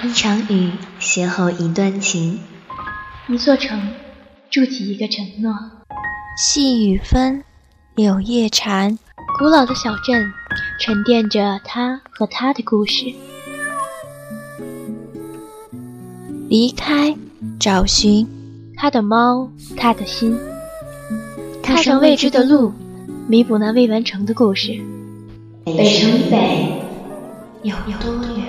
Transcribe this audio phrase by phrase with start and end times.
[0.00, 2.38] 一场雨邂逅一段情，
[3.26, 3.76] 一座城
[4.48, 5.52] 筑起一个承诺。
[6.36, 7.42] 细雨纷，
[7.96, 8.96] 柳叶缠。
[9.40, 10.32] 古老的小镇
[10.78, 13.12] 沉淀着他和他的故事。
[16.48, 17.16] 离开，
[17.58, 18.24] 找寻
[18.76, 20.38] 他的猫，他的心。
[21.60, 22.72] 踏上未知的路，
[23.26, 24.80] 弥补那未完成的故事。
[25.64, 26.80] 北城北
[27.64, 28.46] 有多远？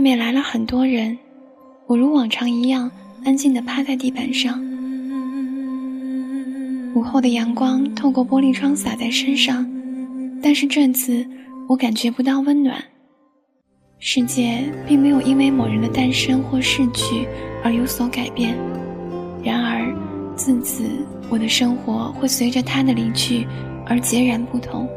[0.00, 1.18] 外面来了很多人，
[1.86, 2.90] 我如往常一样
[3.22, 4.58] 安静地趴在地板上。
[6.94, 9.70] 午后的阳光透过玻璃窗洒在身上，
[10.42, 11.22] 但是这次
[11.68, 12.82] 我感觉不到温暖。
[13.98, 17.28] 世界并没有因为某人的诞生或逝去
[17.62, 18.56] 而有所改变，
[19.44, 19.94] 然而
[20.34, 20.82] 自此
[21.28, 23.46] 我的生活会随着他的离去
[23.84, 24.88] 而截然不同。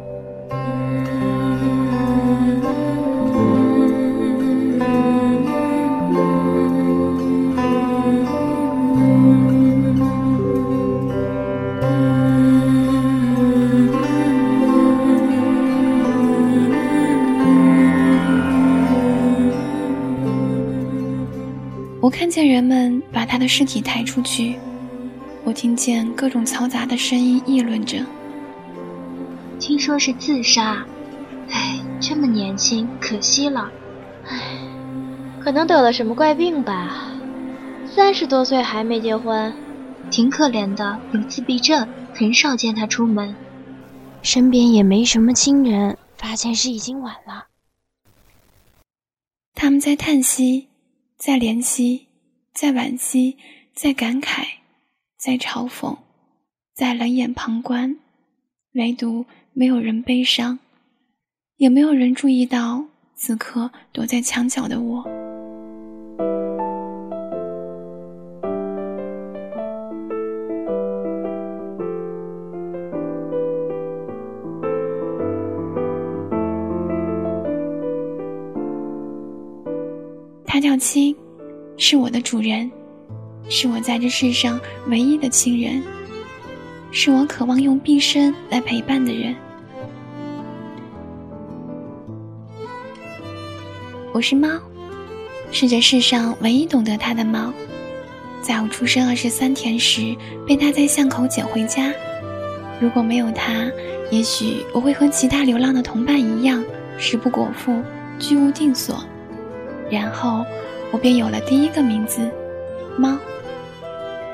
[22.04, 24.59] 我看见人们把他的尸体抬出去，
[25.46, 28.06] 我听见各种嘈杂的声音议论着。
[29.58, 30.86] 听说是自杀，
[31.50, 33.72] 唉，这么年轻，可惜了。
[34.28, 34.59] 唉，
[35.40, 37.09] 可能得了什么怪病吧。
[37.86, 39.54] 三十多岁还没结婚，
[40.12, 43.34] 挺可怜的，有自闭症，很少见他出门，
[44.22, 45.97] 身边也没什么亲人。
[46.18, 47.46] 发现是已经晚了。
[49.56, 50.68] 他们在叹息。
[51.25, 52.07] 在怜惜，
[52.53, 53.38] 在惋惜，
[53.73, 54.45] 在感慨，
[55.17, 55.97] 在嘲讽，
[56.75, 57.97] 在冷眼旁观，
[58.73, 60.59] 唯独没有人悲伤，
[61.56, 62.85] 也没有人注意到
[63.16, 65.22] 此刻躲在墙角的我。
[80.53, 81.16] 他叫青，
[81.78, 82.69] 是我的主人，
[83.50, 85.81] 是我在这世上唯一的亲人，
[86.91, 89.36] 是我渴望用毕生来陪伴的人。
[94.14, 94.47] 我是猫，
[95.52, 97.52] 是这世上唯一懂得它的猫。
[98.44, 100.16] 在我出生二十三天时，
[100.46, 101.91] 被它在巷口捡回家。
[102.80, 103.68] 如果没有它，
[104.12, 106.64] 也许我会和其他流浪的同伴一样，
[107.00, 107.81] 食不果腹，
[108.20, 109.03] 居无定所。
[109.94, 110.44] 然后，
[110.92, 112.28] 我便有了第一个名字，
[112.98, 113.16] 猫。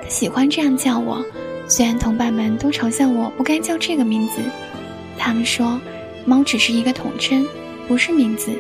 [0.02, 1.22] 他喜欢这样叫我，
[1.68, 4.40] 虽然同伴们都嘲笑我不该叫这个名字。
[5.18, 5.78] 他们说，
[6.24, 7.46] 猫只是一个统称，
[7.90, 8.52] 不是名字，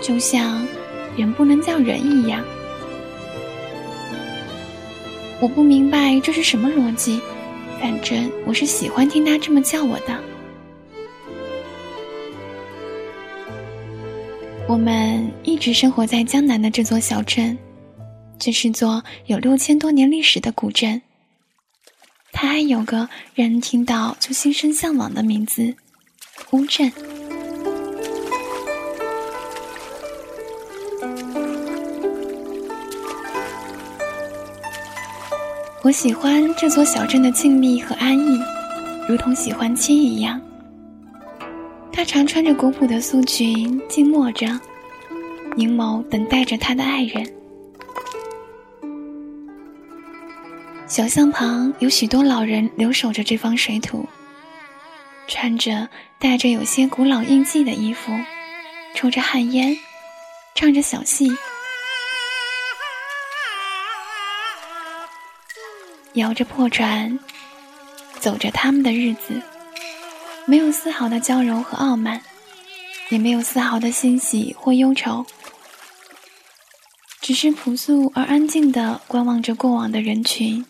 [0.00, 0.66] 就像
[1.16, 2.44] 人不能叫人一样。
[5.40, 7.20] 我不明白这是什么逻辑，
[7.80, 10.33] 反正我是喜欢听他这么叫我的。
[14.74, 17.56] 我们一直生活在江南的这座小镇，
[18.40, 21.00] 这是座有六千多年历史的古镇。
[22.32, 25.76] 它还有个让人听到就心生向往的名字——
[26.50, 26.92] 乌镇。
[35.84, 38.40] 我喜欢这座小镇的静谧和安逸，
[39.08, 40.40] 如同喜欢亲一样。
[41.94, 44.48] 她常穿着古朴的素裙，静默着，
[45.56, 47.24] 凝眸等待着她的爱人。
[50.88, 54.04] 小巷旁有许多老人留守着这方水土，
[55.28, 55.88] 穿着
[56.18, 58.12] 带着有些古老印记的衣服，
[58.96, 59.78] 抽着旱烟，
[60.56, 61.32] 唱着小戏，
[66.14, 67.16] 摇着破船，
[68.18, 69.40] 走着他们的日子。
[70.46, 72.20] 没有丝毫的娇柔和傲慢，
[73.08, 75.24] 也没有丝毫的欣喜或忧愁，
[77.20, 80.66] 只是朴素而安静的观望着过往的人群。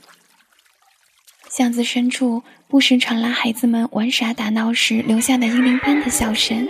[1.48, 6.68] 巷子深处不时传来孩子们玩耍打闹时留下的银铃般的笑声。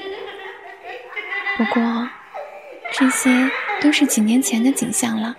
[1.58, 2.08] 不过，
[2.92, 3.50] 这些
[3.82, 5.36] 都是几年前的景象了。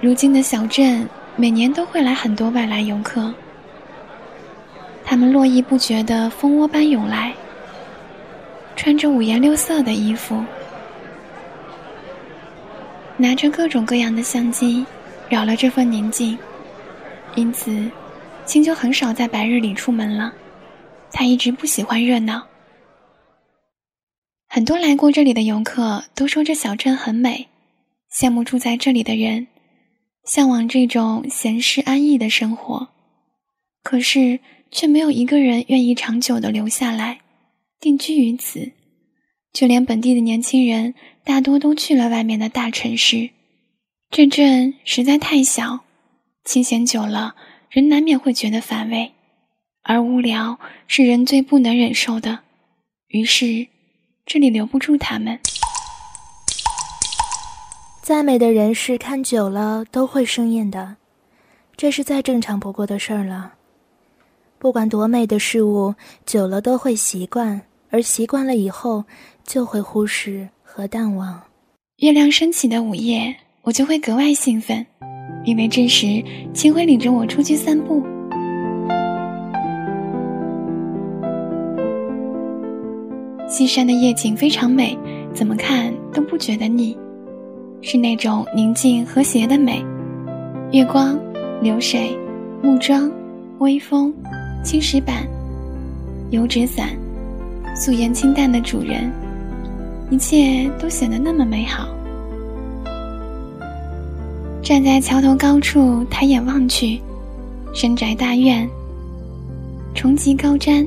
[0.00, 1.08] 如今的小镇
[1.40, 3.32] 每年都会来很多外来游客，
[5.04, 7.32] 他们络绎不绝的蜂窝般涌来，
[8.74, 10.44] 穿着五颜六色的衣服，
[13.16, 14.84] 拿着各种各样的相机，
[15.28, 16.36] 扰了这份宁静。
[17.36, 17.88] 因此，
[18.44, 20.32] 青秋很少在白日里出门了。
[21.12, 22.44] 他一直不喜欢热闹。
[24.48, 27.46] 很多来过这里的游客都说这小镇很美，
[28.12, 29.46] 羡慕住在这里的人，
[30.28, 32.88] 向往这种闲适安逸的生活。
[33.82, 34.38] 可是，
[34.70, 37.20] 却没有一个人愿意长久的留下来，
[37.80, 38.72] 定居于此。
[39.52, 40.94] 就连本地的年轻人，
[41.24, 43.30] 大多都去了外面的大城市。
[44.10, 45.80] 这镇实在太小，
[46.44, 47.34] 清闲久了，
[47.70, 49.12] 人难免会觉得乏味。
[49.82, 52.40] 而无聊是人最不能忍受的，
[53.08, 53.66] 于是
[54.26, 55.40] 这里留不住他们。
[58.08, 60.96] 再美的人事看久了都会生厌的，
[61.76, 63.52] 这是再正常不过的事儿了。
[64.58, 65.94] 不管多美的事物，
[66.24, 67.60] 久了都会习惯，
[67.90, 69.04] 而习惯了以后
[69.44, 71.38] 就会忽视和淡忘。
[71.98, 74.86] 月亮升起的午夜，我就会格外兴奋，
[75.44, 76.24] 因为这时
[76.54, 78.02] 清辉领着我出去散步。
[83.46, 84.96] 西山的夜景非常美，
[85.34, 86.96] 怎么看都不觉得腻，
[87.80, 89.84] 是那种宁静和谐的美。
[90.72, 91.18] 月光、
[91.62, 92.16] 流水、
[92.62, 93.10] 木桩、
[93.58, 94.12] 微风、
[94.62, 95.26] 青石板、
[96.30, 96.88] 油纸伞、
[97.74, 99.10] 素颜清淡的主人，
[100.10, 101.88] 一切都显得那么美好。
[104.62, 107.00] 站在桥头高处抬眼望去，
[107.72, 108.68] 深宅大院，
[109.94, 110.86] 重极高瞻，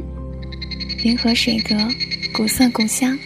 [1.03, 1.75] 云和水阁。
[2.33, 3.17] 古色古香。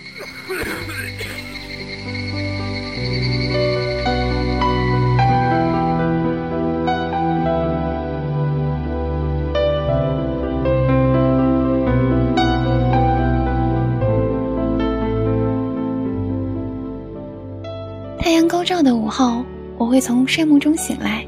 [19.18, 19.46] 后，
[19.78, 21.26] 我会从睡梦中醒来，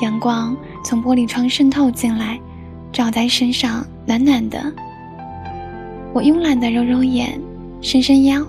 [0.00, 2.40] 阳光从玻璃窗渗透进来，
[2.90, 4.58] 照在身上，暖暖的。
[6.14, 7.38] 我慵懒的揉揉眼，
[7.82, 8.42] 伸伸腰，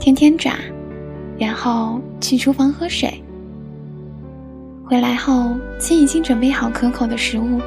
[0.00, 0.54] 舔舔爪，
[1.38, 3.22] 然后去厨房喝水。
[4.84, 7.60] 回来后，亲已经准备好可口的食物，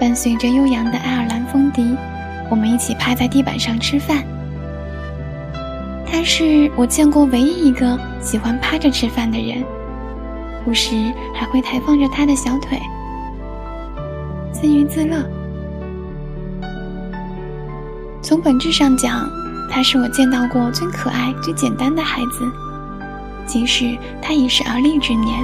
[0.00, 1.84] 伴随着悠扬的爱尔兰风笛，
[2.50, 4.24] 我们一起趴在地板上吃饭。
[6.06, 9.64] 他是我见过唯一一个喜欢趴着吃饭的人，
[10.64, 12.80] 不时还会抬放着他的小腿，
[14.52, 15.16] 自娱自乐。
[18.22, 19.28] 从本质上讲，
[19.70, 22.50] 他是我见到过最可爱、最简单的孩子，
[23.46, 25.38] 即使他已是而立之年。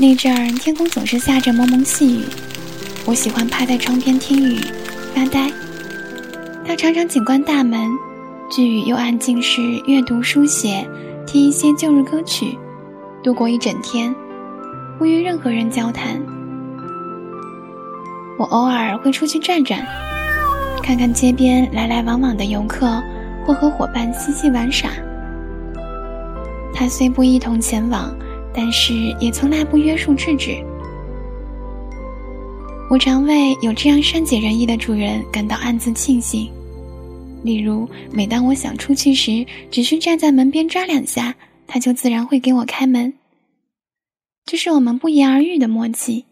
[0.00, 2.24] 那阵儿天空总是下着蒙蒙细雨，
[3.04, 4.58] 我喜欢趴在窗边听雨、
[5.14, 5.52] 发呆。
[6.64, 7.86] 他常常紧关大门，
[8.50, 10.88] 聚雨又安静时阅读书写，
[11.26, 12.58] 听一些旧日歌曲。
[13.22, 14.14] 度过一整天，
[14.98, 16.18] 不与任何人交谈。
[18.38, 19.86] 我偶尔会出去转转，
[20.82, 23.02] 看看街边来来往往的游客，
[23.44, 24.88] 或和伙伴嬉戏玩耍。
[26.72, 28.10] 他虽不一同前往，
[28.54, 30.56] 但是也从来不约束制止。
[32.90, 36.50] 我常为有这样善解人意的主人感到暗自庆幸。
[37.42, 41.34] 例如，每当我想出去时，只需站在门边抓两下。
[41.72, 43.14] 他就自然会给我开门，
[44.44, 46.24] 这是我们不言而喻的默契。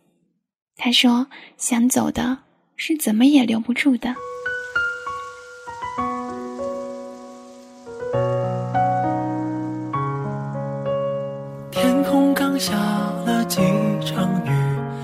[0.75, 2.39] 他说：“想走的
[2.75, 4.17] 是怎么也留不住的。”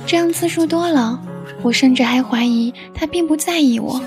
[0.07, 1.19] 这样次数多了，
[1.63, 4.01] 我甚至还怀疑他并不在意我。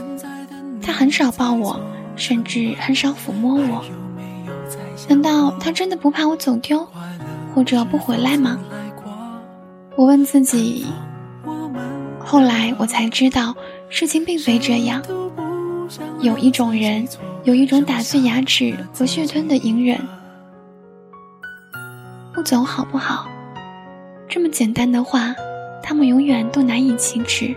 [0.82, 1.80] 他很少抱我，
[2.16, 3.84] 甚至很少抚摸我。
[5.08, 6.86] 难道他真的不怕我走丢，
[7.54, 8.60] 或者不回来吗？
[9.96, 10.86] 我问自己。
[12.20, 13.56] 后来我才知道，
[13.89, 15.01] 事情并非这样。
[16.20, 17.08] 有一种人，
[17.44, 19.98] 有一种打碎牙齿和血吞的隐忍。
[22.34, 23.27] 不走好不好？
[24.29, 25.34] 这么简单的话，
[25.81, 27.55] 他们永远都难以启齿。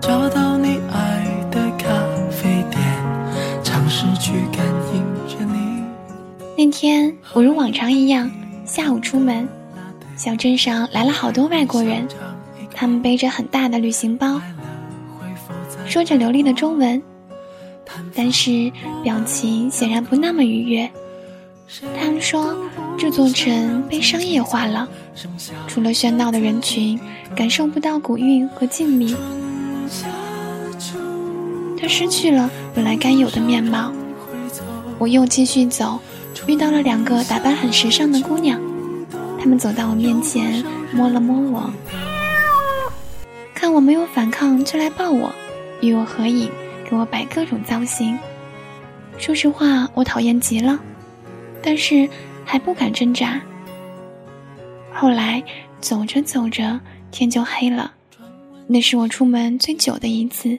[0.00, 1.88] 找到你爱的咖
[2.28, 2.82] 啡店，
[3.62, 5.84] 尝试去感应着你。
[6.58, 8.28] 那天，我如往常一样
[8.64, 9.48] 下午出门，
[10.16, 12.06] 小镇上来了好多外国人，
[12.74, 14.40] 他们背着很大的旅行包，
[15.86, 17.00] 说着流利的中文，
[18.14, 20.90] 但是表情显然不那么愉悦。
[21.98, 22.54] 他们说
[22.98, 24.88] 这座城被商业化了，
[25.66, 27.00] 除了喧闹的人群，
[27.34, 29.16] 感受不到古韵和静谧。
[31.80, 33.92] 它失去了本来该有的面貌。
[34.98, 35.98] 我又继续走，
[36.46, 38.60] 遇到了两个打扮很时尚的姑娘，
[39.40, 41.72] 她们走到我面前，摸了摸我，
[43.54, 45.32] 看我没有反抗，就来抱我，
[45.80, 46.48] 与我合影，
[46.88, 48.18] 给我摆各种造型。
[49.18, 50.78] 说实话，我讨厌极了，
[51.62, 52.08] 但是
[52.44, 53.40] 还不敢挣扎。
[54.92, 55.42] 后来
[55.80, 57.94] 走着走着，天就黑了，
[58.66, 60.58] 那是我出门最久的一次。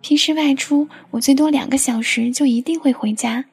[0.00, 3.44] 平时外出，我最多两个小时就一定会回家。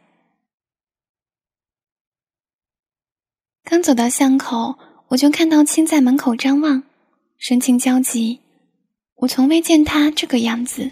[3.63, 6.83] 刚走到巷口，我就看到青在门口张望，
[7.37, 8.39] 神情焦急。
[9.15, 10.91] 我从未见他这个样子。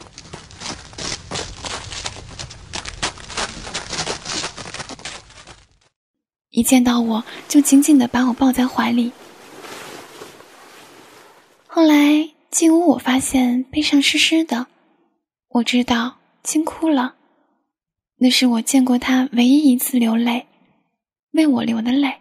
[6.51, 9.12] 一见到我就紧紧的把我抱在怀里。
[11.65, 14.67] 后来进屋，我发现背上湿湿的。
[15.48, 17.15] 我知道，惊哭了。
[18.17, 20.46] 那是我见过他唯一一次流泪，
[21.31, 22.17] 为我流的泪。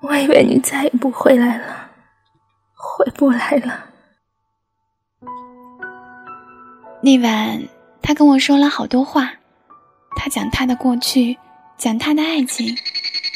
[0.00, 1.90] 我以为你再也不回来了，
[2.72, 3.90] 回不来了。
[7.04, 7.62] 那晚，
[8.00, 9.30] 他跟我说了好多话，
[10.16, 11.36] 他讲他的过去，
[11.76, 12.74] 讲他的爱情，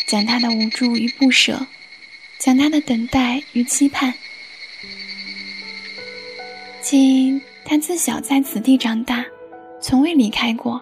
[0.06, 1.60] 讲他的无助与不舍。
[2.38, 4.14] 讲他的等待与期盼。
[6.80, 9.22] 今他自小在此地长大，
[9.82, 10.80] 从未离开过。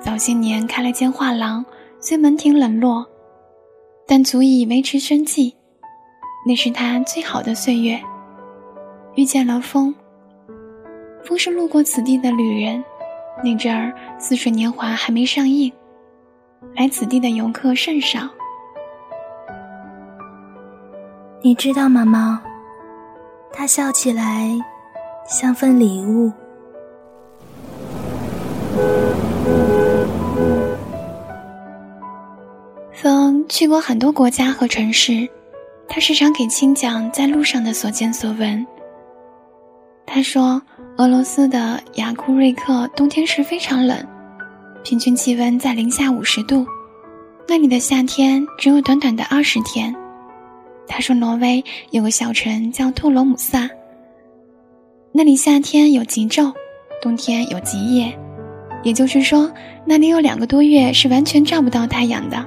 [0.00, 1.62] 早些年开了间画廊，
[2.00, 3.06] 虽门庭冷落，
[4.06, 5.54] 但足以维持生计。
[6.46, 8.02] 那是他最好的岁月。
[9.14, 9.94] 遇见了风，
[11.24, 12.82] 风是路过此地的旅人。
[13.42, 15.72] 那阵儿《似水年华》还没上映，
[16.76, 18.28] 来此地的游客甚少。
[21.42, 22.38] 你知道吗，猫？
[23.52, 24.48] 它笑起来
[25.26, 26.32] 像份礼物。
[32.92, 35.28] 风去过很多国家和城市，
[35.88, 38.64] 他时常给青讲在路上的所见所闻。
[40.06, 40.62] 他说，
[40.98, 44.06] 俄罗斯的雅库瑞克冬天是非常冷，
[44.84, 46.66] 平均气温在零下五十度，
[47.48, 49.94] 那里的夏天只有短短的二十天。
[50.86, 53.68] 他说：“挪威有个小城叫托罗姆萨，
[55.12, 56.52] 那里夏天有极昼，
[57.00, 58.16] 冬天有极夜，
[58.82, 59.50] 也就是说，
[59.86, 62.44] 那里有两个多月是完全照不到太阳的。”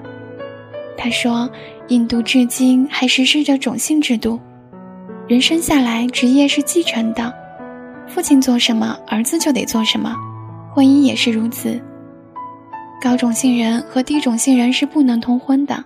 [0.96, 1.50] 他说
[1.90, 4.40] ：“印度至今还实施着种姓制度，
[5.28, 7.34] 人生下来职业是继承的，
[8.08, 10.16] 父亲做什么，儿子就得做什么，
[10.74, 11.82] 婚姻也是如此。
[13.02, 15.84] 高种姓人和低种姓人是不能通婚的。”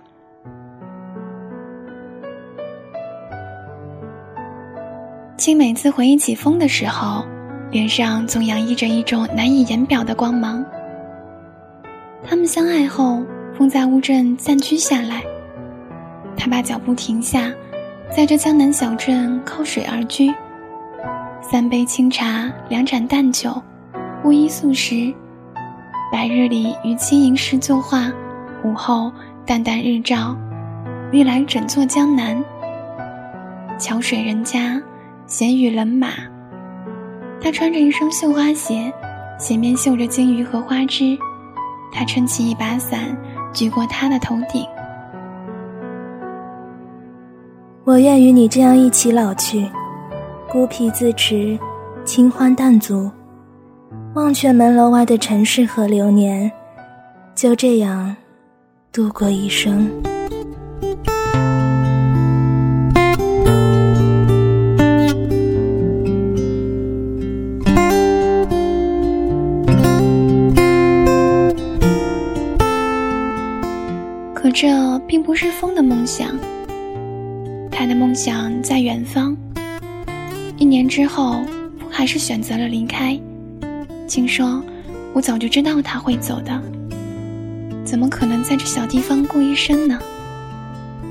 [5.36, 7.24] 青每次回忆起风的时候，
[7.70, 10.64] 脸上总洋溢着一种难以言表的光芒。
[12.22, 13.22] 他们相爱后，
[13.56, 15.22] 风在乌镇暂居下来。
[16.36, 17.50] 他把脚步停下，
[18.14, 20.30] 在这江南小镇靠水而居。
[21.50, 23.60] 三杯清茶，两盏淡酒，
[24.22, 25.12] 乌衣素食。
[26.12, 28.08] 白日里与轻吟诗作画，
[28.62, 29.10] 午后
[29.44, 30.36] 淡淡日照，
[31.10, 32.40] 历来整座江南。
[33.80, 34.80] 桥水人家。
[35.26, 36.08] 闲语冷马，
[37.40, 38.92] 他穿着一双绣花鞋，
[39.36, 41.18] 鞋面绣着金鱼和花枝。
[41.92, 43.16] 他撑起一把伞，
[43.52, 44.64] 举过他的头顶。
[47.84, 49.68] 我愿与你这样一起老去，
[50.50, 51.56] 孤僻自持，
[52.04, 53.08] 清欢淡足，
[54.14, 56.50] 忘却门楼外的尘世和流年，
[57.36, 58.16] 就这样
[58.92, 59.88] 度过一生。
[74.34, 76.36] 可这并不是风的梦想，
[77.70, 79.36] 他的梦想在远方。
[80.70, 81.42] 一年之后，
[81.80, 83.20] 风还是选择了离开。
[84.06, 84.62] 听说，
[85.12, 86.62] 我早就知道他会走的，
[87.84, 89.98] 怎么可能在这小地方过一生呢？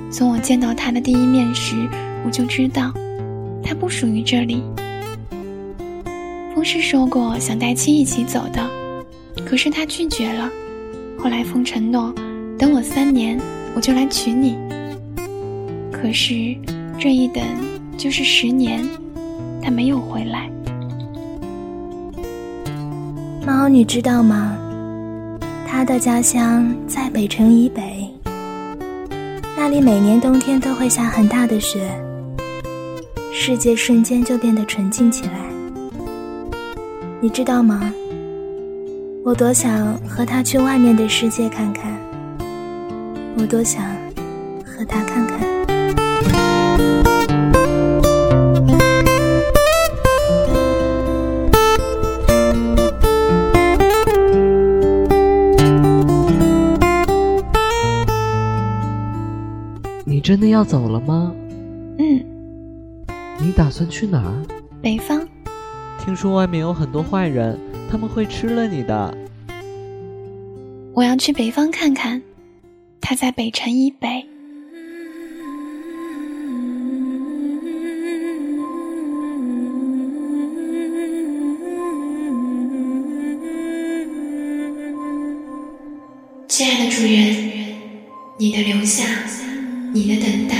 [0.10, 1.76] 从我见到他的第一面时，
[2.26, 2.94] 我就知道，
[3.62, 4.64] 他不属于这里。
[6.56, 8.66] 风是说过想带妻一起走的，
[9.46, 10.50] 可是他拒绝了。
[11.18, 12.16] 后来风承诺，
[12.58, 13.38] 等我三年，
[13.76, 14.58] 我就来娶你。
[15.92, 16.56] 可是
[16.98, 17.44] 这一等
[17.98, 18.82] 就是十年，
[19.62, 20.50] 他没有回来。
[23.46, 24.56] 猫，你知道吗？
[25.68, 28.10] 他的家乡在北城以北，
[29.56, 31.90] 那里每年冬天都会下很大的雪，
[33.34, 35.34] 世界瞬间就变得纯净起来。
[37.22, 37.94] 你知道吗？
[39.24, 41.92] 我多想和他去外面的世界看看，
[43.38, 43.84] 我多想
[44.66, 45.59] 和他看看。
[60.30, 61.34] 真的要走了吗？
[61.98, 62.24] 嗯，
[63.40, 64.46] 你打算去哪儿？
[64.80, 65.28] 北方。
[65.98, 67.60] 听说外面有很多坏人，
[67.90, 69.18] 他们会吃了你的。
[70.94, 72.22] 我要去北方看看，
[73.02, 74.24] 他在北城以北。
[86.48, 87.74] 亲爱的主人，
[88.38, 89.06] 你的留下，
[89.92, 90.56] 你的等待，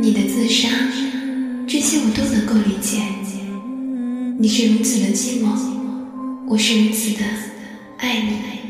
[0.00, 0.68] 你的自杀，
[1.66, 3.02] 这些我都能够理解。
[4.38, 5.50] 你是如此的寂寞，
[6.48, 7.24] 我是如此的
[7.98, 8.69] 爱你。